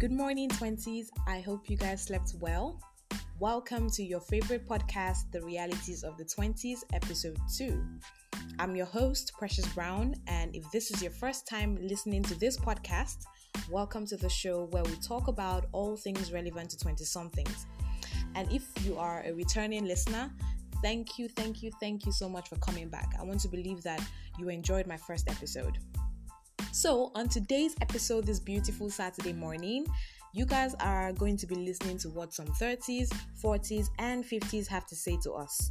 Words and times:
Good 0.00 0.12
morning, 0.12 0.48
20s. 0.48 1.08
I 1.26 1.40
hope 1.40 1.68
you 1.68 1.76
guys 1.76 2.02
slept 2.02 2.34
well. 2.38 2.80
Welcome 3.40 3.90
to 3.90 4.04
your 4.04 4.20
favorite 4.20 4.64
podcast, 4.68 5.32
The 5.32 5.42
Realities 5.42 6.04
of 6.04 6.16
the 6.16 6.24
20s, 6.24 6.84
episode 6.92 7.36
2. 7.56 7.82
I'm 8.60 8.76
your 8.76 8.86
host, 8.86 9.32
Precious 9.36 9.66
Brown, 9.74 10.14
and 10.28 10.54
if 10.54 10.70
this 10.70 10.92
is 10.92 11.02
your 11.02 11.10
first 11.10 11.48
time 11.48 11.76
listening 11.82 12.22
to 12.22 12.38
this 12.38 12.56
podcast, 12.56 13.24
welcome 13.68 14.06
to 14.06 14.16
the 14.16 14.28
show 14.28 14.66
where 14.66 14.84
we 14.84 14.94
talk 15.04 15.26
about 15.26 15.66
all 15.72 15.96
things 15.96 16.32
relevant 16.32 16.70
to 16.70 16.78
20 16.78 17.04
somethings. 17.04 17.66
And 18.36 18.48
if 18.52 18.68
you 18.86 18.96
are 18.98 19.24
a 19.26 19.32
returning 19.32 19.84
listener, 19.84 20.30
thank 20.80 21.18
you, 21.18 21.28
thank 21.28 21.60
you, 21.60 21.72
thank 21.80 22.06
you 22.06 22.12
so 22.12 22.28
much 22.28 22.48
for 22.48 22.56
coming 22.58 22.88
back. 22.88 23.14
I 23.18 23.24
want 23.24 23.40
to 23.40 23.48
believe 23.48 23.82
that 23.82 24.00
you 24.38 24.48
enjoyed 24.48 24.86
my 24.86 24.96
first 24.96 25.28
episode. 25.28 25.76
So, 26.72 27.10
on 27.14 27.28
today's 27.28 27.74
episode, 27.80 28.26
this 28.26 28.38
beautiful 28.38 28.90
Saturday 28.90 29.32
morning, 29.32 29.86
you 30.34 30.44
guys 30.44 30.74
are 30.80 31.12
going 31.12 31.36
to 31.38 31.46
be 31.46 31.54
listening 31.54 31.96
to 31.98 32.10
what 32.10 32.34
some 32.34 32.46
30s, 32.46 33.10
40s, 33.42 33.88
and 33.98 34.22
50s 34.22 34.66
have 34.66 34.86
to 34.86 34.94
say 34.94 35.16
to 35.22 35.32
us. 35.32 35.70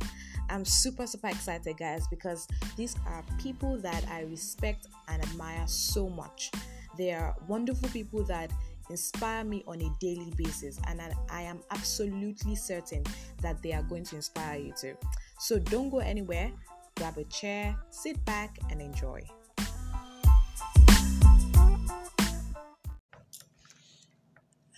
I'm 0.49 0.65
super, 0.65 1.05
super 1.05 1.27
excited, 1.27 1.77
guys, 1.77 2.07
because 2.09 2.47
these 2.75 2.95
are 3.05 3.23
people 3.39 3.77
that 3.81 4.05
I 4.09 4.21
respect 4.21 4.87
and 5.07 5.23
admire 5.23 5.67
so 5.67 6.09
much. 6.09 6.51
They 6.97 7.13
are 7.13 7.35
wonderful 7.47 7.89
people 7.89 8.23
that 8.25 8.51
inspire 8.89 9.43
me 9.43 9.63
on 9.67 9.81
a 9.81 9.89
daily 9.99 10.33
basis, 10.35 10.79
and 10.87 10.99
I 11.29 11.41
am 11.43 11.59
absolutely 11.69 12.55
certain 12.55 13.03
that 13.41 13.61
they 13.61 13.73
are 13.73 13.83
going 13.83 14.03
to 14.05 14.15
inspire 14.15 14.59
you 14.59 14.73
too. 14.79 14.97
So, 15.39 15.59
don't 15.59 15.89
go 15.91 15.99
anywhere, 15.99 16.51
grab 16.95 17.17
a 17.17 17.23
chair, 17.25 17.77
sit 17.91 18.23
back, 18.25 18.57
and 18.71 18.81
enjoy. 18.81 19.21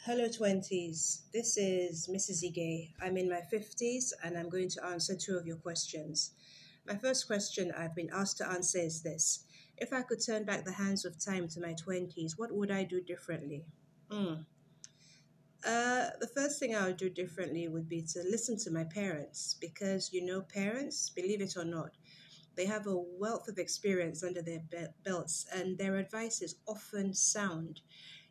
Hello, 0.09 0.27
20s. 0.27 1.19
This 1.31 1.55
is 1.55 2.07
Mrs. 2.07 2.43
Ige. 2.43 2.89
I'm 2.99 3.15
in 3.15 3.29
my 3.29 3.41
50s 3.53 4.11
and 4.23 4.35
I'm 4.35 4.49
going 4.49 4.67
to 4.69 4.83
answer 4.83 5.15
two 5.15 5.37
of 5.37 5.45
your 5.45 5.57
questions. 5.57 6.31
My 6.87 6.95
first 6.95 7.27
question 7.27 7.71
I've 7.77 7.93
been 7.93 8.09
asked 8.11 8.39
to 8.39 8.49
answer 8.49 8.79
is 8.79 9.03
this 9.03 9.45
If 9.77 9.93
I 9.93 10.01
could 10.01 10.25
turn 10.25 10.45
back 10.45 10.65
the 10.65 10.71
hands 10.71 11.05
of 11.05 11.23
time 11.23 11.47
to 11.49 11.61
my 11.61 11.75
20s, 11.75 12.39
what 12.39 12.51
would 12.51 12.71
I 12.71 12.85
do 12.85 13.01
differently? 13.01 13.65
Mm. 14.09 14.45
Uh, 15.63 16.07
the 16.19 16.31
first 16.33 16.59
thing 16.59 16.75
I 16.75 16.87
would 16.87 16.97
do 16.97 17.11
differently 17.11 17.67
would 17.67 17.87
be 17.87 18.01
to 18.13 18.23
listen 18.23 18.57
to 18.63 18.71
my 18.71 18.85
parents 18.85 19.57
because, 19.61 20.11
you 20.11 20.25
know, 20.25 20.41
parents, 20.41 21.11
believe 21.11 21.41
it 21.41 21.55
or 21.55 21.65
not, 21.65 21.91
they 22.55 22.65
have 22.65 22.87
a 22.87 22.97
wealth 22.97 23.47
of 23.47 23.59
experience 23.59 24.23
under 24.23 24.41
their 24.41 24.63
belts 25.05 25.45
and 25.53 25.77
their 25.77 25.97
advice 25.97 26.41
is 26.41 26.55
often 26.67 27.13
sound 27.13 27.81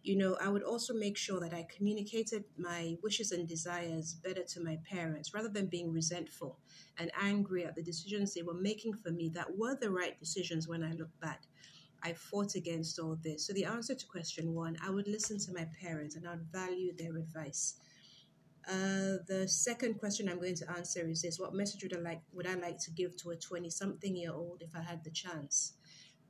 you 0.08 0.16
know, 0.16 0.36
I 0.40 0.48
would 0.48 0.62
also 0.62 0.94
make 0.94 1.18
sure 1.18 1.38
that 1.40 1.52
I 1.52 1.66
communicated 1.76 2.44
my 2.56 2.96
wishes 3.02 3.30
and 3.30 3.46
desires 3.46 4.14
better 4.14 4.42
to 4.42 4.64
my 4.64 4.78
parents 4.90 5.34
rather 5.34 5.50
than 5.50 5.66
being 5.66 5.92
resentful 5.92 6.58
and 6.96 7.10
angry 7.20 7.66
at 7.66 7.76
the 7.76 7.82
decisions 7.82 8.32
they 8.32 8.42
were 8.42 8.54
making 8.54 8.94
for 8.94 9.10
me 9.10 9.28
that 9.34 9.56
were 9.56 9.76
the 9.78 9.90
right 9.90 10.18
decisions 10.18 10.66
when 10.66 10.82
I 10.82 10.92
look 10.92 11.10
back. 11.20 11.42
I 12.02 12.14
fought 12.14 12.54
against 12.54 12.98
all 12.98 13.18
this. 13.22 13.46
So, 13.46 13.52
the 13.52 13.66
answer 13.66 13.94
to 13.94 14.06
question 14.06 14.54
one, 14.54 14.78
I 14.82 14.88
would 14.88 15.08
listen 15.08 15.38
to 15.40 15.52
my 15.52 15.66
parents 15.80 16.16
and 16.16 16.26
I'd 16.26 16.40
value 16.52 16.92
their 16.96 17.16
advice. 17.16 17.74
Uh, 18.66 19.18
the 19.26 19.46
second 19.46 19.98
question 19.98 20.28
I'm 20.28 20.38
going 20.38 20.54
to 20.56 20.70
answer 20.70 21.08
is 21.08 21.22
this: 21.22 21.38
What 21.40 21.54
message 21.54 21.82
would 21.82 21.96
I 21.96 22.00
like 22.00 22.22
would 22.32 22.46
I 22.46 22.54
like 22.54 22.78
to 22.84 22.92
give 22.92 23.16
to 23.18 23.30
a 23.30 23.36
20-something 23.36 24.16
year 24.16 24.32
old 24.32 24.62
if 24.62 24.76
I 24.76 24.82
had 24.82 25.02
the 25.04 25.10
chance? 25.10 25.72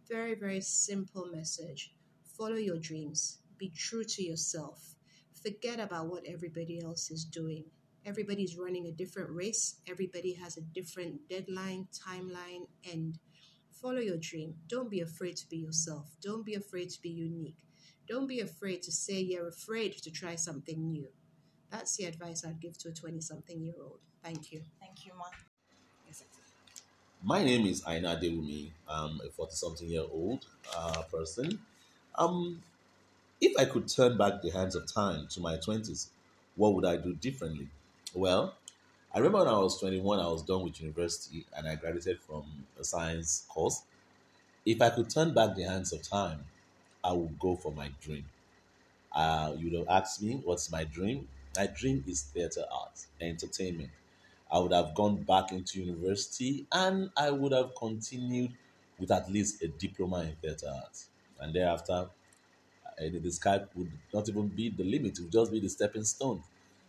Very, 0.08 0.34
very 0.34 0.62
simple 0.62 1.26
message. 1.26 1.92
Follow 2.36 2.56
your 2.56 2.78
dreams 2.78 3.38
be 3.58 3.70
true 3.76 4.04
to 4.04 4.22
yourself. 4.22 4.94
Forget 5.42 5.80
about 5.80 6.06
what 6.06 6.24
everybody 6.26 6.80
else 6.82 7.10
is 7.10 7.24
doing. 7.24 7.64
Everybody's 8.06 8.56
running 8.56 8.86
a 8.86 8.92
different 8.92 9.30
race, 9.30 9.76
everybody 9.88 10.32
has 10.34 10.56
a 10.56 10.62
different 10.62 11.28
deadline, 11.28 11.88
timeline, 11.92 12.66
and 12.90 13.18
follow 13.70 14.00
your 14.00 14.16
dream. 14.16 14.54
Don't 14.68 14.90
be 14.90 15.00
afraid 15.00 15.36
to 15.36 15.48
be 15.48 15.58
yourself. 15.58 16.16
Don't 16.22 16.44
be 16.44 16.54
afraid 16.54 16.90
to 16.90 17.02
be 17.02 17.10
unique. 17.10 17.58
Don't 18.08 18.26
be 18.26 18.40
afraid 18.40 18.82
to 18.82 18.92
say 18.92 19.20
you're 19.20 19.48
afraid 19.48 19.92
to 19.98 20.10
try 20.10 20.34
something 20.34 20.90
new. 20.90 21.08
That's 21.70 21.96
the 21.96 22.04
advice 22.04 22.44
I'd 22.46 22.60
give 22.60 22.78
to 22.78 22.88
a 22.88 22.92
20 22.92 23.20
something 23.20 23.60
year 23.60 23.74
old. 23.82 23.98
Thank 24.24 24.52
you. 24.52 24.62
Thank 24.80 25.04
you, 25.04 25.12
Ma. 25.16 25.24
My 27.22 27.42
name 27.42 27.66
is 27.66 27.82
Aina 27.86 28.16
Dewumi. 28.16 28.70
I'm 28.88 29.20
a 29.26 29.28
40 29.30 29.52
something 29.52 29.88
year 29.88 30.04
old 30.10 30.46
uh, 30.74 31.02
person. 31.02 31.58
Um, 32.14 32.62
if 33.40 33.56
I 33.58 33.64
could 33.64 33.88
turn 33.88 34.16
back 34.18 34.42
the 34.42 34.50
hands 34.50 34.74
of 34.74 34.86
time 34.92 35.28
to 35.28 35.40
my 35.40 35.56
20s, 35.58 36.10
what 36.56 36.74
would 36.74 36.84
I 36.84 36.96
do 36.96 37.14
differently? 37.14 37.70
Well, 38.14 38.56
I 39.12 39.18
remember 39.18 39.40
when 39.40 39.48
I 39.48 39.58
was 39.58 39.80
21, 39.80 40.20
I 40.20 40.28
was 40.28 40.42
done 40.44 40.64
with 40.64 40.80
university 40.80 41.46
and 41.56 41.68
I 41.68 41.76
graduated 41.76 42.20
from 42.22 42.66
a 42.78 42.84
science 42.84 43.46
course. 43.48 43.84
If 44.66 44.82
I 44.82 44.90
could 44.90 45.10
turn 45.10 45.34
back 45.34 45.56
the 45.56 45.64
hands 45.64 45.92
of 45.92 46.02
time, 46.02 46.46
I 47.04 47.12
would 47.12 47.38
go 47.38 47.56
for 47.56 47.72
my 47.72 47.88
dream. 48.00 48.30
Uh, 49.12 49.54
you 49.58 49.70
would 49.70 49.78
have 49.80 49.88
asked 50.02 50.22
me, 50.22 50.36
what's 50.36 50.70
my 50.70 50.84
dream? 50.84 51.28
My 51.56 51.66
dream 51.66 52.04
is 52.06 52.22
theater 52.22 52.64
art, 52.70 53.06
entertainment. 53.20 53.90
I 54.50 54.58
would 54.60 54.72
have 54.72 54.94
gone 54.94 55.24
back 55.24 55.52
into 55.52 55.82
university 55.82 56.66
and 56.72 57.10
I 57.16 57.30
would 57.30 57.52
have 57.52 57.74
continued 57.76 58.56
with 58.98 59.10
at 59.10 59.30
least 59.30 59.62
a 59.62 59.68
diploma 59.68 60.22
in 60.22 60.36
theater 60.36 60.68
art. 60.74 61.06
And 61.40 61.54
thereafter, 61.54 62.10
and 62.98 63.22
the 63.22 63.30
sky 63.30 63.60
would 63.74 63.90
not 64.12 64.28
even 64.28 64.48
be 64.48 64.68
the 64.70 64.84
limit, 64.84 65.18
it 65.18 65.22
would 65.22 65.32
just 65.32 65.52
be 65.52 65.60
the 65.60 65.68
stepping 65.68 66.04
stone. 66.04 66.42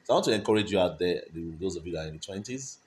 So 0.03 0.13
I 0.13 0.15
want 0.15 0.25
to 0.25 0.33
encourage 0.33 0.71
you 0.71 0.79
out 0.79 0.97
there, 0.99 1.21
those 1.33 1.75
of 1.75 1.85
you 1.85 1.93
that 1.93 2.05
are 2.05 2.07
in 2.07 2.13
the 2.13 2.19
20s, 2.19 2.77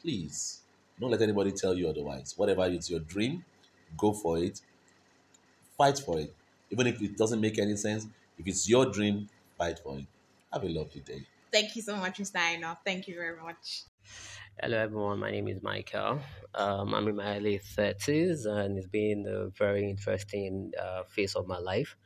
please 0.00 0.60
don't 0.98 1.10
let 1.10 1.22
anybody 1.22 1.52
tell 1.52 1.74
you 1.74 1.88
otherwise. 1.88 2.34
Whatever 2.36 2.66
is 2.66 2.90
your 2.90 3.00
dream, 3.00 3.44
go 3.96 4.12
for 4.12 4.38
it, 4.38 4.60
fight 5.76 5.98
for 5.98 6.18
it. 6.18 6.34
Even 6.70 6.86
if 6.86 7.00
it 7.00 7.16
doesn't 7.16 7.40
make 7.40 7.58
any 7.58 7.76
sense, 7.76 8.06
if 8.38 8.46
it's 8.46 8.68
your 8.68 8.86
dream, 8.86 9.28
fight 9.58 9.78
for 9.78 9.98
it. 9.98 10.06
Have 10.52 10.64
a 10.64 10.68
lovely 10.68 11.00
day. 11.00 11.22
Thank 11.52 11.74
you 11.76 11.82
so 11.82 11.96
much, 11.96 12.18
Mr. 12.18 12.36
Aino. 12.36 12.76
Thank 12.84 13.08
you 13.08 13.14
very 13.16 13.40
much. 13.40 13.84
Hello, 14.62 14.76
everyone. 14.76 15.18
My 15.18 15.30
name 15.30 15.48
is 15.48 15.62
Michael. 15.62 16.20
Um, 16.54 16.94
I'm 16.94 17.08
in 17.08 17.16
my 17.16 17.36
early 17.36 17.58
30s, 17.58 18.46
and 18.46 18.78
it's 18.78 18.86
been 18.86 19.26
a 19.26 19.48
very 19.48 19.88
interesting 19.88 20.72
uh, 20.80 21.02
phase 21.04 21.34
of 21.34 21.46
my 21.46 21.58
life. 21.58 21.96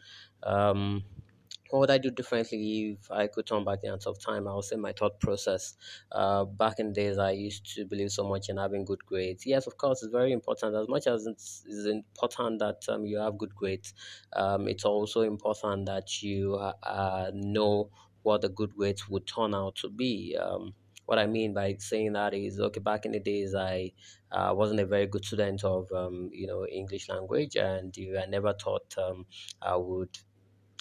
Um, 0.45 1.05
what 1.71 1.81
would 1.81 1.91
I 1.91 1.99
do 1.99 2.11
differently 2.11 2.99
if 3.01 3.11
I 3.11 3.27
could 3.27 3.47
turn 3.47 3.65
back 3.65 3.81
the 3.81 3.89
hands 3.89 4.07
of 4.07 4.21
time? 4.21 4.47
I 4.47 4.55
would 4.55 4.65
say 4.65 4.77
my 4.77 4.93
thought 4.93 5.19
process. 5.19 5.75
Uh, 6.13 6.45
back 6.45 6.79
in 6.79 6.93
days, 6.93 7.19
I 7.19 7.33
used 7.33 7.67
to 7.75 7.85
believe 7.85 8.13
so 8.13 8.29
much 8.29 8.49
in 8.49 8.59
having 8.59 8.85
good 8.85 9.05
grades. 9.05 9.45
Yes, 9.45 9.67
of 9.67 9.77
course, 9.77 10.03
it's 10.03 10.13
very 10.13 10.33
important. 10.33 10.77
As 10.77 10.87
much 10.89 11.07
as 11.09 11.27
it's, 11.27 11.65
it's 11.67 11.87
important 11.87 12.61
that 12.61 12.83
um, 12.89 13.05
you 13.07 13.19
have 13.19 13.39
good 13.39 13.55
grades, 13.57 13.93
um, 14.35 14.69
it's 14.69 14.85
also 14.85 15.23
important 15.23 15.87
that 15.87 16.23
you 16.23 16.55
uh, 16.55 16.75
uh, 16.85 17.31
know 17.35 17.91
what 18.23 18.43
the 18.43 18.51
good 18.51 18.77
grades 18.77 19.09
would 19.09 19.27
turn 19.27 19.55
out 19.55 19.75
to 19.77 19.89
be. 19.89 20.37
Um, 20.41 20.75
what 21.07 21.19
I 21.19 21.27
mean 21.27 21.55
by 21.55 21.75
saying 21.79 22.13
that 22.13 22.35
is, 22.35 22.61
okay, 22.61 22.81
back 22.81 23.05
in 23.05 23.13
the 23.13 23.21
days, 23.21 23.55
I 23.55 23.93
uh, 24.31 24.53
wasn't 24.55 24.81
a 24.81 24.87
very 24.87 25.07
good 25.07 25.25
student 25.25 25.65
of, 25.65 25.91
um, 25.93 26.31
you 26.33 26.47
know, 26.47 26.67
English 26.67 27.09
language, 27.09 27.57
and 27.57 27.95
I 28.17 28.27
never 28.27 28.55
thought 28.55 28.95
um, 28.97 29.27
I 29.61 29.77
would 29.77 30.17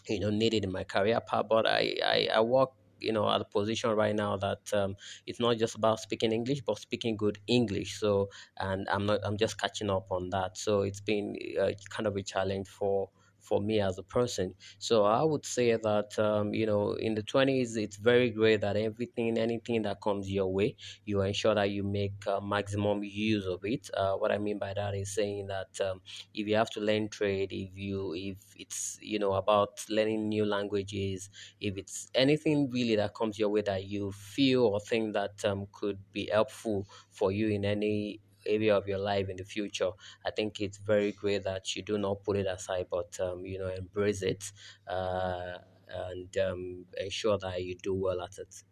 you 0.10 0.20
know 0.20 0.30
needed 0.30 0.64
in 0.64 0.72
my 0.72 0.84
career 0.84 1.20
path 1.22 1.46
but 1.50 1.68
i 1.68 1.96
i, 2.04 2.28
I 2.34 2.42
work 2.42 2.70
you 3.00 3.12
know 3.12 3.30
at 3.30 3.42
a 3.42 3.46
position 3.46 3.92
right 3.92 4.16
now 4.16 4.38
that 4.38 4.74
um, 4.74 4.96
it's 5.28 5.40
not 5.40 5.58
just 5.58 5.76
about 5.76 6.00
speaking 6.00 6.32
english 6.32 6.62
but 6.66 6.80
speaking 6.80 7.18
good 7.18 7.38
english. 7.48 8.00
So 8.00 8.30
and 8.58 8.88
i'm 8.90 9.06
not 9.06 9.20
i'm 9.24 9.38
just 9.38 9.60
catching 9.60 9.90
up 9.90 10.08
on 10.12 10.30
that. 10.30 10.58
So 10.58 10.82
it's 10.82 11.02
been 11.02 11.36
uh, 11.62 11.72
kind 11.90 12.08
of 12.08 12.16
a 12.16 12.24
challenge 12.24 12.68
for 12.68 13.10
for 13.44 13.62
me 13.62 13.80
as 13.82 13.98
a 13.98 14.04
person. 14.04 14.56
So 14.80 15.04
I 15.06 15.24
would 15.24 15.46
say 15.46 15.76
that 15.76 16.18
um, 16.20 16.54
you 16.54 16.66
know 16.66 16.94
in 16.94 17.16
the 17.16 17.24
twenties 17.24 17.76
it's 17.76 17.98
very 17.98 18.30
great 18.32 18.62
that 18.62 18.76
everything 18.76 19.38
anything 19.38 19.82
that 19.84 20.02
comes 20.02 20.30
your 20.32 20.52
way 20.52 20.76
you 21.06 21.22
ensure 21.22 21.56
that 21.56 21.70
you 21.72 21.84
make 21.84 22.26
uh, 22.28 22.40
maximum 22.42 23.04
use 23.04 23.46
of 23.46 23.64
it. 23.64 23.90
Uh, 23.94 24.16
what 24.16 24.32
I 24.32 24.38
mean 24.38 24.58
by 24.60 24.74
that 24.74 24.96
is 24.96 25.14
saying 25.14 25.48
that 25.48 25.80
um, 25.82 26.02
if 26.34 26.48
you 26.48 26.56
have 26.56 26.70
to 26.72 26.80
learn 26.80 27.10
trade, 27.10 27.52
if 27.52 27.72
you 27.78 28.14
if 28.16 28.38
it's 28.56 28.98
you 29.02 29.20
know 29.20 29.34
about 29.34 29.84
learning 29.90 30.30
new 30.30 30.46
languages, 30.46 31.30
if 31.60 31.78
it's 31.78 32.10
anything 32.16 32.70
really 32.70 32.96
that 32.96 33.14
comes 33.16 33.38
your 33.40 33.50
way 33.50 33.62
that 33.62 33.86
you 33.86 34.12
feel 34.12 34.66
or 34.66 34.80
think 34.80 35.14
that 35.14 35.44
um, 35.46 35.68
could 35.72 36.00
be 36.12 36.30
helpful 36.32 36.88
for 37.12 37.32
you 37.32 37.48
in 37.50 37.66
any 37.66 38.20
area 38.46 38.76
of 38.76 38.88
your 38.88 39.00
life 39.00 39.30
in 39.30 39.38
the 39.38 39.44
future, 39.44 39.92
I 40.26 40.32
think 40.32 40.60
it's 40.60 40.78
very 40.78 41.12
great 41.12 41.44
that 41.44 41.76
you 41.76 41.84
do 41.84 41.98
not 41.98 42.24
put 42.24 42.38
it 42.38 42.48
aside, 42.48 42.88
but 42.90 43.18
um, 43.20 43.46
you 43.46 43.60
know 43.60 43.68
embrace 43.68 44.22
it 44.22 44.52
uh, 44.88 45.58
and 45.90 46.38
um, 46.38 46.86
ensure 46.98 47.38
that 47.40 47.64
you 47.64 47.76
do 47.76 47.94
well 47.94 48.22
at 48.22 48.38
it. 48.38 48.64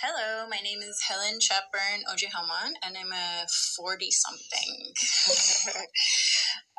Hello, 0.00 0.48
my 0.48 0.56
name 0.64 0.80
is 0.80 0.96
Helen 1.06 1.38
Chatburn 1.38 2.00
Ojehaman, 2.08 2.72
and 2.82 2.96
I'm 2.96 3.12
a 3.12 3.44
40 3.76 4.08
something. 4.10 4.94
okay, 5.68 5.84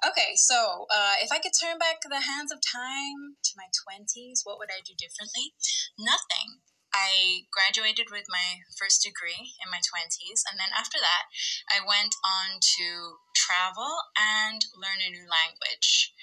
Okay, 0.10 0.32
so 0.34 0.88
uh, 0.90 1.14
if 1.22 1.32
I 1.32 1.38
could 1.38 1.54
turn 1.54 1.78
back 1.78 2.02
the 2.02 2.26
hands 2.26 2.52
of 2.52 2.58
time 2.66 3.38
to 3.44 3.52
my 3.56 3.70
20s, 3.70 4.42
what 4.44 4.58
would 4.58 4.74
I 4.74 4.82
do 4.82 4.94
differently? 4.98 5.54
Nothing. 6.00 6.66
I 6.94 7.48
graduated 7.52 8.12
with 8.12 8.26
my 8.30 8.64
first 8.78 9.04
degree 9.04 9.56
in 9.64 9.72
my 9.72 9.80
20s, 9.80 10.44
and 10.50 10.60
then 10.60 10.72
after 10.78 11.00
that, 11.00 11.24
I 11.72 11.80
went 11.86 12.16
on 12.26 12.60
to 12.60 13.18
travel 13.36 13.90
and 14.20 14.62
learn 14.76 15.00
a 15.00 15.12
new 15.12 15.28
language. 15.28 16.14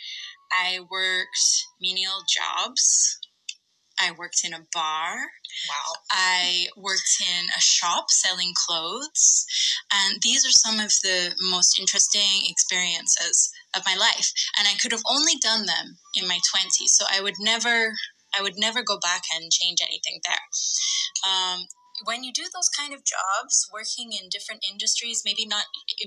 I 0.53 0.81
worked 0.91 1.67
menial 1.81 2.25
jobs. 2.29 3.19
I 4.01 4.13
worked 4.13 4.43
in 4.45 4.55
a 4.55 4.67
bar. 4.73 5.17
Wow. 5.69 6.01
I 6.11 6.69
worked 6.77 7.21
in 7.21 7.47
a 7.57 7.61
shop 7.61 8.11
selling 8.11 8.55
clothes. 8.55 9.45
And 9.93 10.19
these 10.23 10.47
are 10.47 10.53
some 10.53 10.79
of 10.79 10.93
the 11.03 11.35
most 11.51 11.79
interesting 11.81 12.47
experiences 12.47 13.51
of 13.75 13.83
my 13.85 13.97
life. 13.97 14.33
And 14.57 14.69
I 14.69 14.75
could 14.81 14.93
have 14.93 15.03
only 15.11 15.35
done 15.41 15.67
them 15.67 15.99
in 16.15 16.29
my 16.29 16.39
20s. 16.55 16.95
So 16.95 17.07
I 17.11 17.21
would 17.21 17.35
never 17.41 17.95
I 18.37 18.43
would 18.43 18.59
never 18.59 18.83
go 18.83 18.99
back 18.99 19.23
and 19.35 19.51
change 19.51 19.79
anything 19.83 20.21
there. 20.25 20.45
Um, 21.29 21.67
when 22.05 22.23
you 22.23 22.33
do 22.33 22.45
those 22.53 22.69
kind 22.69 22.95
of 22.95 23.05
jobs, 23.05 23.69
working 23.73 24.13
in 24.13 24.29
different 24.29 24.65
industries, 24.69 25.23
maybe 25.25 25.47
not 25.47 25.65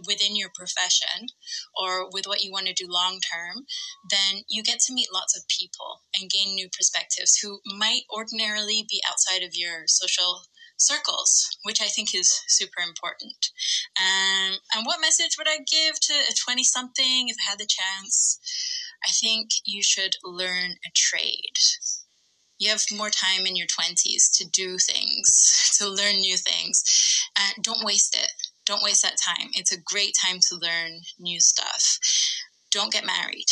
within 0.08 0.36
your 0.36 0.50
profession 0.54 1.28
or 1.76 2.10
with 2.10 2.28
what 2.28 2.44
you 2.44 2.52
want 2.52 2.68
to 2.68 2.74
do 2.74 2.88
long 2.88 3.20
term, 3.20 3.66
then 4.10 4.44
you 4.50 4.64
get 4.64 4.80
to 4.82 4.94
meet 4.94 5.14
lots 5.14 5.36
of 5.36 5.48
people 5.48 6.02
and 6.20 6.30
gain 6.30 6.56
new 6.56 6.70
perspectives 6.70 7.38
who 7.38 7.60
might 7.78 8.04
ordinarily 8.10 8.86
be 8.90 9.02
outside 9.10 9.44
of 9.44 9.52
your 9.54 9.84
social 9.88 10.44
circles, 10.78 11.48
which 11.64 11.82
I 11.82 11.88
think 11.88 12.16
is 12.16 12.42
super 12.48 12.82
important. 12.82 13.52
Um, 14.00 14.58
and 14.76 14.86
what 14.86 15.02
message 15.02 15.38
would 15.38 15.48
I 15.48 15.58
give 15.58 16.00
to 16.00 16.14
a 16.14 16.34
20 16.34 16.64
something 16.64 17.30
if 17.30 17.36
I 17.46 17.52
had 17.52 17.60
the 17.60 17.68
chance? 17.68 18.40
I 19.04 19.12
think 19.12 19.50
you 19.66 19.84
should 19.84 20.16
learn 20.24 20.78
a 20.86 20.92
trade 20.96 21.58
you 22.62 22.70
have 22.70 22.84
more 22.96 23.10
time 23.10 23.48
in 23.48 23.56
your 23.56 23.66
20s 23.66 24.32
to 24.36 24.48
do 24.48 24.78
things, 24.78 25.74
to 25.80 25.90
learn 25.90 26.22
new 26.22 26.38
things. 26.38 26.84
And 27.36 27.64
don't 27.64 27.84
waste 27.84 28.16
it. 28.16 28.32
Don't 28.66 28.84
waste 28.84 29.02
that 29.02 29.18
time. 29.18 29.50
It's 29.54 29.72
a 29.72 29.82
great 29.82 30.14
time 30.24 30.38
to 30.50 30.56
learn 30.56 31.02
new 31.20 31.42
stuff. 31.42 31.98
Don't 32.70 32.94
get 32.94 33.04
married. 33.04 33.50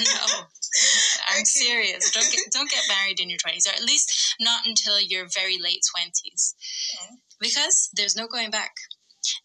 no. 0.00 0.24
I'm 1.28 1.44
serious. 1.44 2.10
Don't 2.10 2.32
get 2.32 2.40
don't 2.50 2.70
get 2.70 2.82
married 2.88 3.20
in 3.20 3.28
your 3.28 3.38
20s 3.38 3.68
or 3.68 3.74
at 3.74 3.84
least 3.84 4.36
not 4.40 4.66
until 4.66 4.98
your 4.98 5.26
very 5.32 5.58
late 5.62 5.82
20s. 5.94 6.08
Mm-hmm. 6.24 7.14
Because 7.40 7.90
there's 7.94 8.16
no 8.16 8.26
going 8.26 8.50
back. 8.50 8.72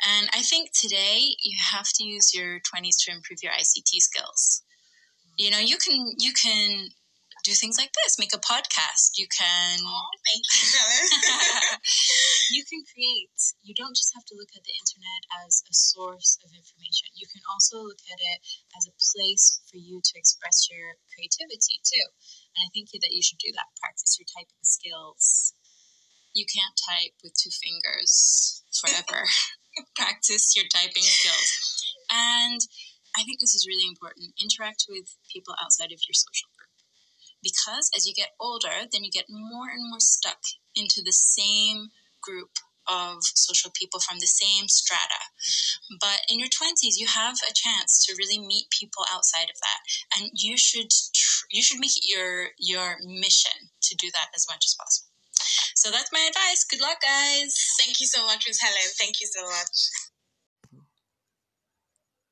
And 0.08 0.30
I 0.34 0.42
think 0.42 0.70
today 0.74 1.36
you 1.44 1.58
have 1.72 1.88
to 1.96 2.06
use 2.06 2.34
your 2.34 2.60
20s 2.60 2.96
to 3.02 3.12
improve 3.12 3.44
your 3.44 3.52
ICT 3.52 4.00
skills. 4.00 4.64
You 5.38 5.52
know, 5.52 5.60
you 5.60 5.78
can 5.78 6.14
you 6.18 6.32
can 6.32 6.88
do 7.48 7.56
things 7.56 7.80
like 7.80 7.96
this. 8.04 8.20
Make 8.20 8.36
a 8.36 8.44
podcast. 8.44 9.16
You 9.16 9.24
can. 9.32 9.80
Oh, 9.80 10.12
thank 10.28 10.44
you, 10.52 10.68
you 12.60 12.64
can 12.68 12.84
create. 12.92 13.40
You 13.64 13.72
don't 13.72 13.96
just 13.96 14.12
have 14.12 14.28
to 14.28 14.36
look 14.36 14.52
at 14.52 14.68
the 14.68 14.76
internet 14.76 15.24
as 15.48 15.64
a 15.64 15.72
source 15.72 16.36
of 16.44 16.52
information. 16.52 17.16
You 17.16 17.24
can 17.32 17.40
also 17.48 17.80
look 17.80 18.04
at 18.12 18.20
it 18.20 18.44
as 18.76 18.84
a 18.84 18.98
place 19.00 19.64
for 19.72 19.80
you 19.80 20.04
to 20.04 20.14
express 20.20 20.68
your 20.68 21.00
creativity 21.16 21.80
too. 21.88 22.08
And 22.60 22.68
I 22.68 22.70
think 22.76 22.92
that 22.92 23.16
you 23.16 23.24
should 23.24 23.40
do 23.40 23.56
that. 23.56 23.72
Practice 23.80 24.20
your 24.20 24.28
typing 24.28 24.68
skills. 24.68 25.56
You 26.36 26.44
can't 26.44 26.76
type 26.76 27.16
with 27.24 27.32
two 27.40 27.54
fingers 27.56 28.60
forever. 28.76 29.24
Practice 29.96 30.52
your 30.60 30.68
typing 30.68 31.08
skills. 31.08 31.50
And 32.12 32.60
I 33.16 33.24
think 33.24 33.40
this 33.40 33.56
is 33.56 33.64
really 33.64 33.88
important. 33.88 34.36
Interact 34.36 34.86
with 34.92 35.16
people 35.32 35.56
outside 35.64 35.96
of 35.96 36.04
your 36.04 36.14
social 36.14 36.52
because 37.44 37.90
as 37.96 38.06
you 38.06 38.14
get 38.14 38.36
older, 38.40 38.88
then 38.92 39.04
you 39.04 39.12
get 39.12 39.26
more 39.30 39.70
and 39.70 39.90
more 39.90 40.00
stuck 40.00 40.40
into 40.76 41.02
the 41.04 41.14
same 41.14 41.90
group 42.22 42.50
of 42.88 43.18
social 43.22 43.72
people 43.74 44.00
from 44.00 44.20
the 44.20 44.28
same 44.28 44.68
strata. 44.68 45.22
But 46.00 46.22
in 46.30 46.40
your 46.40 46.48
20s, 46.48 46.96
you 46.98 47.08
have 47.08 47.36
a 47.44 47.54
chance 47.54 48.06
to 48.06 48.16
really 48.18 48.40
meet 48.40 48.70
people 48.72 49.04
outside 49.12 49.50
of 49.52 49.60
that. 49.60 49.80
And 50.18 50.32
you 50.34 50.58
should 50.58 50.90
tr- 50.90 51.48
you 51.52 51.62
should 51.62 51.80
make 51.80 51.98
it 51.98 52.08
your 52.08 52.50
your 52.58 52.98
mission 53.04 53.70
to 53.82 53.96
do 53.96 54.10
that 54.14 54.28
as 54.36 54.48
much 54.50 54.66
as 54.66 54.76
possible. 54.80 55.12
So 55.76 55.92
that's 55.92 56.12
my 56.12 56.26
advice. 56.28 56.64
Good 56.64 56.82
luck, 56.82 56.98
guys. 57.02 57.56
Thank 57.84 58.00
you 58.00 58.08
so 58.08 58.26
much, 58.26 58.46
Miss 58.48 58.60
Helen. 58.60 58.92
Thank 58.98 59.22
you 59.22 59.28
so 59.28 59.46
much. 59.46 60.84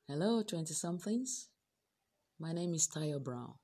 Hello, 0.08 0.42
20 0.42 0.72
somethings. 0.74 1.48
My 2.38 2.52
name 2.52 2.74
is 2.74 2.88
Tayo 2.88 3.22
Brown. 3.22 3.54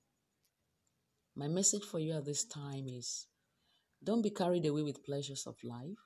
My 1.34 1.49
message 1.49 1.84
for 1.84 1.99
you 1.99 2.12
at 2.12 2.26
this 2.26 2.44
time 2.44 2.88
is 2.88 3.26
don't 4.05 4.20
be 4.20 4.29
carried 4.29 4.67
away 4.67 4.82
with 4.82 5.02
pleasures 5.02 5.46
of 5.46 5.56
life. 5.64 5.96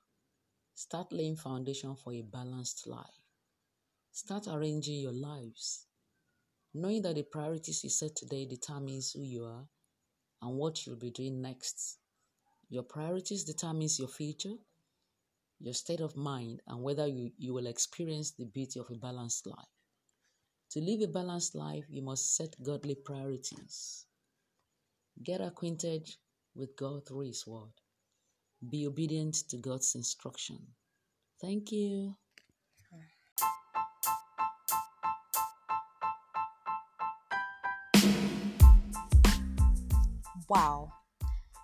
Start 0.74 1.12
laying 1.12 1.34
foundation 1.34 1.96
for 1.96 2.12
a 2.12 2.22
balanced 2.22 2.86
life. 2.86 3.24
Start 4.12 4.46
arranging 4.46 5.00
your 5.00 5.12
lives. 5.12 5.86
Knowing 6.72 7.02
that 7.02 7.16
the 7.16 7.24
priorities 7.24 7.82
you 7.82 7.90
set 7.90 8.14
today 8.14 8.46
determines 8.46 9.12
who 9.12 9.22
you 9.22 9.44
are 9.44 9.66
and 10.42 10.56
what 10.56 10.86
you'll 10.86 10.94
be 10.94 11.10
doing 11.10 11.42
next. 11.42 11.98
Your 12.68 12.84
priorities 12.84 13.42
determines 13.42 13.98
your 13.98 14.08
future, 14.08 14.54
your 15.58 15.74
state 15.74 16.00
of 16.00 16.16
mind, 16.16 16.60
and 16.68 16.82
whether 16.82 17.06
you, 17.08 17.32
you 17.36 17.52
will 17.52 17.66
experience 17.66 18.30
the 18.30 18.44
beauty 18.44 18.78
of 18.78 18.90
a 18.90 18.94
balanced 18.94 19.46
life. 19.46 19.74
To 20.70 20.80
live 20.80 21.00
a 21.00 21.12
balanced 21.12 21.56
life, 21.56 21.84
you 21.88 22.02
must 22.02 22.36
set 22.36 22.54
godly 22.62 22.94
priorities. 22.94 24.06
Get 25.22 25.40
acquainted 25.40 26.08
with 26.54 26.76
God 26.76 27.06
through 27.06 27.26
His 27.26 27.46
Word. 27.46 27.72
Be 28.68 28.86
obedient 28.86 29.34
to 29.48 29.56
God's 29.56 29.94
instruction. 29.94 30.58
Thank 31.40 31.72
you. 31.72 32.16
Wow. 40.48 40.92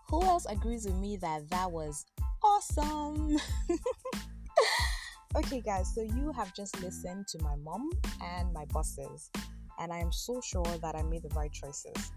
Who 0.08 0.22
else 0.22 0.46
agrees 0.46 0.86
with 0.86 0.96
me 0.96 1.16
that 1.18 1.48
that 1.50 1.70
was 1.70 2.04
awesome? 2.42 3.36
okay, 5.36 5.60
guys, 5.60 5.94
so 5.94 6.02
you 6.02 6.32
have 6.32 6.52
just 6.54 6.80
listened 6.82 7.28
to 7.28 7.42
my 7.42 7.54
mom 7.56 7.90
and 8.22 8.52
my 8.52 8.64
bosses, 8.66 9.30
and 9.78 9.92
I 9.92 9.98
am 9.98 10.12
so 10.12 10.40
sure 10.44 10.64
that 10.82 10.96
I 10.96 11.02
made 11.02 11.22
the 11.22 11.34
right 11.34 11.52
choices. 11.52 12.12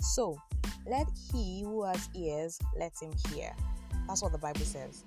So, 0.00 0.36
let 0.86 1.06
he 1.32 1.62
who 1.62 1.84
has 1.84 2.08
ears 2.14 2.58
let 2.78 2.92
him 3.00 3.12
hear. 3.32 3.52
That's 4.08 4.22
what 4.22 4.32
the 4.32 4.38
Bible 4.38 4.60
says. 4.60 5.04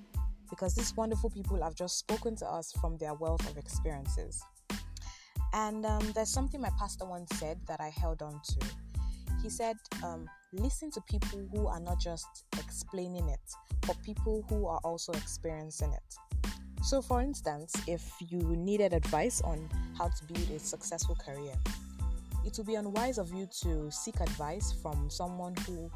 Because 0.49 0.75
these 0.75 0.95
wonderful 0.95 1.29
people 1.29 1.61
have 1.63 1.75
just 1.75 1.97
spoken 1.97 2.35
to 2.37 2.45
us 2.45 2.71
from 2.79 2.97
their 2.97 3.13
wealth 3.13 3.49
of 3.49 3.57
experiences. 3.57 4.43
And 5.53 5.85
um, 5.85 6.11
there's 6.13 6.29
something 6.29 6.61
my 6.61 6.71
pastor 6.79 7.05
once 7.05 7.29
said 7.37 7.59
that 7.67 7.79
I 7.79 7.89
held 7.89 8.21
on 8.21 8.39
to. 8.43 8.65
He 9.41 9.49
said, 9.49 9.75
um, 10.03 10.29
listen 10.53 10.89
to 10.91 11.01
people 11.01 11.47
who 11.51 11.67
are 11.67 11.79
not 11.79 11.99
just 11.99 12.45
explaining 12.57 13.29
it, 13.29 13.39
but 13.85 14.01
people 14.03 14.45
who 14.49 14.67
are 14.67 14.79
also 14.83 15.11
experiencing 15.13 15.91
it. 15.93 16.51
So, 16.83 17.01
for 17.01 17.21
instance, 17.21 17.73
if 17.87 18.03
you 18.19 18.39
needed 18.39 18.93
advice 18.93 19.41
on 19.41 19.69
how 19.97 20.09
to 20.09 20.25
build 20.25 20.49
a 20.49 20.59
successful 20.59 21.15
career, 21.15 21.53
it 22.45 22.57
will 22.57 22.65
be 22.65 22.75
unwise 22.75 23.17
of 23.17 23.33
you 23.33 23.47
to 23.61 23.89
seek 23.91 24.19
advice 24.19 24.73
from 24.81 25.09
someone 25.09 25.55
who 25.65 25.89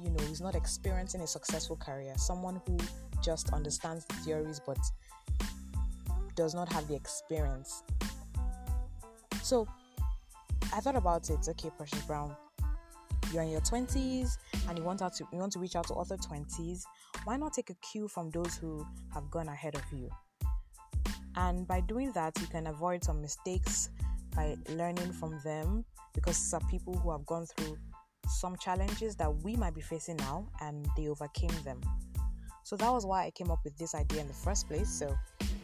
you 0.00 0.10
know 0.10 0.24
is 0.24 0.40
not 0.40 0.54
experiencing 0.54 1.20
a 1.20 1.26
successful 1.26 1.76
career 1.76 2.12
someone 2.16 2.60
who 2.66 2.76
just 3.22 3.52
understands 3.52 4.04
the 4.06 4.14
theories 4.16 4.60
but 4.66 4.78
does 6.34 6.52
not 6.52 6.70
have 6.72 6.86
the 6.88 6.94
experience. 6.94 7.84
So 9.42 9.68
i 10.72 10.80
thought 10.80 10.96
about 10.96 11.30
it. 11.30 11.46
Okay 11.48 11.70
precious 11.76 12.02
brown 12.02 12.34
you're 13.32 13.42
in 13.42 13.50
your 13.50 13.60
20s 13.60 14.38
and 14.68 14.78
you 14.78 14.84
want 14.84 15.02
out 15.02 15.14
to 15.14 15.26
you 15.32 15.38
want 15.38 15.52
to 15.52 15.58
reach 15.58 15.76
out 15.76 15.86
to 15.86 15.94
other 15.94 16.16
20s 16.16 16.84
why 17.24 17.36
not 17.36 17.52
take 17.52 17.70
a 17.70 17.74
cue 17.74 18.06
from 18.06 18.30
those 18.30 18.56
who 18.56 18.86
have 19.12 19.30
gone 19.30 19.48
ahead 19.48 19.74
of 19.74 19.82
you? 19.92 20.10
And 21.36 21.66
by 21.66 21.80
doing 21.80 22.12
that 22.12 22.38
you 22.40 22.46
can 22.46 22.66
avoid 22.66 23.02
some 23.02 23.20
mistakes 23.20 23.88
by 24.34 24.56
learning 24.70 25.12
from 25.12 25.38
them 25.44 25.84
because 26.14 26.38
these 26.38 26.54
are 26.54 26.60
people 26.70 26.94
who 26.94 27.10
have 27.10 27.26
gone 27.26 27.46
through 27.46 27.76
some 28.28 28.56
challenges 28.56 29.16
that 29.16 29.34
we 29.42 29.56
might 29.56 29.74
be 29.74 29.80
facing 29.80 30.16
now 30.16 30.48
and 30.60 30.86
they 30.96 31.08
overcame 31.08 31.54
them. 31.64 31.80
So 32.62 32.76
that 32.76 32.90
was 32.90 33.04
why 33.04 33.24
I 33.24 33.30
came 33.30 33.50
up 33.50 33.60
with 33.64 33.76
this 33.76 33.94
idea 33.94 34.22
in 34.22 34.28
the 34.28 34.34
first 34.34 34.68
place. 34.68 34.88
So 34.88 35.14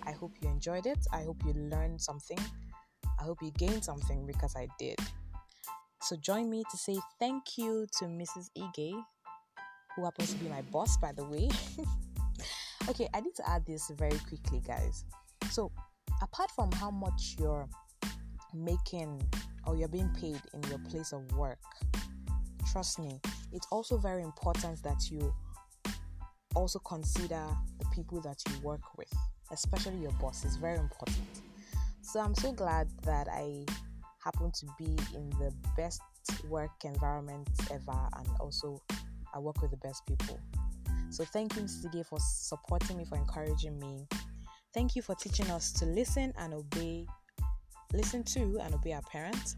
I 0.06 0.12
hope 0.12 0.32
you 0.42 0.48
enjoyed 0.48 0.86
it. 0.86 0.98
I 1.12 1.22
hope 1.22 1.42
you 1.46 1.54
learned 1.54 2.00
something. 2.00 2.38
I 3.18 3.22
hope 3.24 3.38
you 3.42 3.50
gained 3.52 3.84
something 3.84 4.26
because 4.26 4.54
I 4.56 4.68
did. 4.78 4.98
So 6.02 6.16
join 6.16 6.50
me 6.50 6.64
to 6.70 6.76
say 6.76 6.96
thank 7.18 7.58
you 7.58 7.86
to 7.98 8.04
Mrs. 8.06 8.48
Ige, 8.56 8.92
who 9.94 10.04
happens 10.04 10.32
to 10.32 10.38
be 10.38 10.48
my 10.48 10.62
boss, 10.62 10.96
by 10.96 11.12
the 11.12 11.24
way. 11.24 11.48
okay, 12.88 13.08
I 13.12 13.20
need 13.20 13.34
to 13.36 13.48
add 13.48 13.66
this 13.66 13.90
very 13.96 14.18
quickly, 14.28 14.62
guys. 14.66 15.04
So 15.50 15.70
apart 16.22 16.50
from 16.52 16.72
how 16.72 16.90
much 16.90 17.36
you're 17.38 17.68
making 18.54 19.22
or 19.66 19.76
you're 19.76 19.88
being 19.88 20.10
paid 20.18 20.40
in 20.54 20.62
your 20.68 20.78
place 20.90 21.12
of 21.12 21.30
work, 21.32 21.58
trust 22.70 22.98
me, 22.98 23.20
it's 23.52 23.66
also 23.70 23.98
very 23.98 24.22
important 24.22 24.82
that 24.82 25.10
you 25.10 25.34
also 26.54 26.78
consider 26.80 27.46
the 27.78 27.86
people 27.94 28.20
that 28.20 28.36
you 28.48 28.60
work 28.60 28.80
with, 28.96 29.12
especially 29.52 29.98
your 29.98 30.12
boss. 30.12 30.44
It's 30.44 30.56
very 30.56 30.78
important. 30.78 31.18
So 32.02 32.20
I'm 32.20 32.34
so 32.34 32.52
glad 32.52 32.88
that 33.04 33.28
I 33.28 33.64
happen 34.24 34.50
to 34.50 34.66
be 34.78 34.96
in 35.14 35.30
the 35.38 35.52
best 35.76 36.02
work 36.48 36.70
environment 36.84 37.48
ever 37.70 38.08
and 38.18 38.28
also 38.40 38.80
I 39.34 39.38
work 39.38 39.62
with 39.62 39.70
the 39.70 39.76
best 39.78 40.04
people. 40.06 40.38
So 41.10 41.24
thank 41.24 41.56
you, 41.56 41.62
Mrs. 41.62 41.86
Ige, 41.86 42.06
for 42.06 42.18
supporting 42.20 42.96
me, 42.96 43.04
for 43.04 43.16
encouraging 43.16 43.78
me. 43.78 44.06
Thank 44.72 44.94
you 44.94 45.02
for 45.02 45.14
teaching 45.16 45.50
us 45.50 45.72
to 45.72 45.86
listen 45.86 46.32
and 46.38 46.54
obey, 46.54 47.06
listen 47.92 48.22
to 48.24 48.58
and 48.60 48.74
obey 48.74 48.92
our 48.92 49.02
parents. 49.02 49.56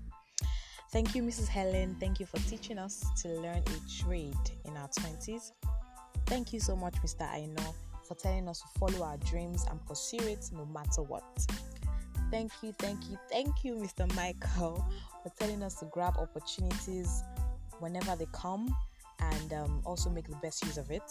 Thank 0.92 1.14
you, 1.14 1.22
Mrs. 1.22 1.48
Helen. 1.48 1.96
Thank 1.98 2.20
you 2.20 2.26
for 2.26 2.36
teaching 2.48 2.78
us 2.78 3.04
to 3.22 3.28
learn 3.28 3.62
a 3.66 4.02
trade 4.02 4.36
in 4.66 4.76
our 4.76 4.88
20s. 4.88 5.52
Thank 6.26 6.52
you 6.52 6.60
so 6.60 6.76
much, 6.76 6.94
Mr. 6.96 7.22
Aino, 7.32 7.74
for 8.06 8.14
telling 8.14 8.48
us 8.48 8.60
to 8.60 8.78
follow 8.78 9.04
our 9.04 9.16
dreams 9.18 9.64
and 9.70 9.84
pursue 9.86 10.20
it 10.28 10.50
no 10.52 10.66
matter 10.66 11.02
what. 11.02 11.24
Thank 12.30 12.52
you, 12.62 12.72
thank 12.78 13.10
you, 13.10 13.18
thank 13.30 13.64
you, 13.64 13.74
Mr. 13.74 14.12
Michael, 14.14 14.84
for 15.22 15.30
telling 15.38 15.62
us 15.62 15.74
to 15.76 15.86
grab 15.86 16.16
opportunities 16.18 17.22
whenever 17.80 18.14
they 18.16 18.26
come 18.32 18.74
and 19.20 19.52
um, 19.52 19.82
also 19.84 20.10
make 20.10 20.28
the 20.28 20.36
best 20.36 20.64
use 20.64 20.78
of 20.78 20.90
it 20.90 21.02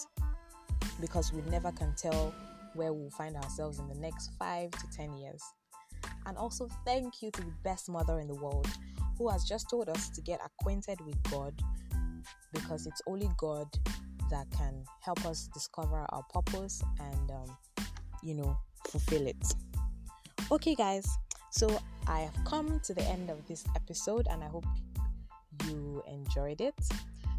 because 0.99 1.33
we 1.33 1.41
never 1.49 1.71
can 1.71 1.93
tell 1.95 2.33
where 2.73 2.93
we'll 2.93 3.09
find 3.09 3.35
ourselves 3.35 3.79
in 3.79 3.87
the 3.87 3.95
next 3.95 4.31
five 4.39 4.71
to 4.71 4.85
ten 4.95 5.13
years. 5.17 5.43
And 6.25 6.37
also, 6.37 6.67
thank 6.85 7.21
you 7.21 7.31
to 7.31 7.41
the 7.41 7.53
best 7.63 7.89
mother 7.89 8.19
in 8.19 8.27
the 8.27 8.35
world 8.35 8.67
who 9.17 9.29
has 9.29 9.43
just 9.43 9.69
told 9.69 9.89
us 9.89 10.09
to 10.09 10.21
get 10.21 10.39
acquainted 10.45 10.99
with 11.05 11.21
God 11.31 11.53
because 12.53 12.85
it's 12.85 13.01
only 13.07 13.29
God 13.37 13.67
that 14.29 14.47
can 14.51 14.83
help 15.01 15.25
us 15.25 15.49
discover 15.53 16.05
our 16.09 16.23
purpose 16.33 16.81
and, 16.99 17.31
um, 17.31 17.57
you 18.23 18.35
know, 18.35 18.57
fulfill 18.89 19.27
it. 19.27 19.53
Okay, 20.51 20.75
guys, 20.75 21.07
so 21.51 21.67
I 22.07 22.21
have 22.21 22.45
come 22.45 22.79
to 22.83 22.93
the 22.93 23.03
end 23.03 23.29
of 23.29 23.45
this 23.47 23.63
episode 23.75 24.27
and 24.29 24.43
I 24.43 24.47
hope 24.47 24.65
you 25.67 26.03
enjoyed 26.07 26.61
it. 26.61 26.75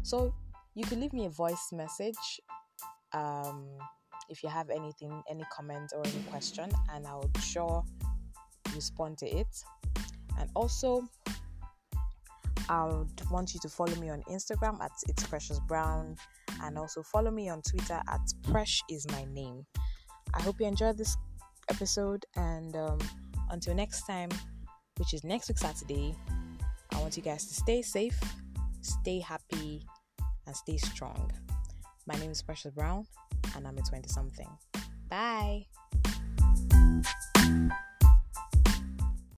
So, 0.03 0.33
you 0.75 0.85
can 0.85 0.99
leave 0.99 1.13
me 1.13 1.25
a 1.25 1.29
voice 1.29 1.69
message 1.71 2.39
um, 3.13 3.67
if 4.29 4.43
you 4.43 4.49
have 4.49 4.69
anything, 4.69 5.21
any 5.29 5.43
comment 5.51 5.91
or 5.95 6.03
any 6.05 6.23
question, 6.31 6.69
and 6.91 7.05
I'll 7.05 7.29
sure 7.39 7.83
respond 8.75 9.17
to 9.19 9.27
it. 9.27 9.47
And 10.39 10.49
also, 10.55 11.07
I 12.69 12.85
would 12.85 13.29
want 13.29 13.53
you 13.53 13.59
to 13.61 13.69
follow 13.69 13.95
me 13.95 14.09
on 14.09 14.23
Instagram 14.23 14.81
at 14.81 14.91
it's 15.07 15.25
precious 15.27 15.59
brown, 15.67 16.15
and 16.61 16.77
also 16.77 17.03
follow 17.03 17.31
me 17.31 17.49
on 17.49 17.61
Twitter 17.61 18.01
at 18.07 18.21
Presh 18.43 18.79
is 18.89 19.05
my 19.11 19.25
name. 19.25 19.65
I 20.33 20.41
hope 20.41 20.59
you 20.59 20.65
enjoyed 20.65 20.97
this 20.97 21.17
episode, 21.69 22.25
and 22.35 22.75
um, 22.75 22.99
until 23.49 23.75
next 23.75 24.05
time, 24.05 24.29
which 24.97 25.13
is 25.13 25.23
next 25.23 25.49
week 25.49 25.57
Saturday, 25.57 26.15
I 26.91 26.99
want 26.99 27.17
you 27.17 27.23
guys 27.23 27.45
to 27.45 27.53
stay 27.53 27.81
safe, 27.81 28.19
stay 28.81 29.19
happy, 29.19 29.85
and 30.45 30.55
stay 30.55 30.77
strong. 30.77 31.31
My 32.07 32.15
name 32.15 32.31
is 32.31 32.41
Precious 32.41 32.71
Brown, 32.71 33.05
and 33.55 33.67
I'm 33.67 33.77
a 33.77 33.81
20 33.81 34.09
something. 34.09 34.49
Bye. 35.09 35.67